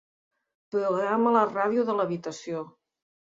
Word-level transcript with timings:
Programa 0.75 1.33
la 1.35 1.43
ràdio 1.51 1.85
de 1.91 1.97
l'habitació. 1.99 2.65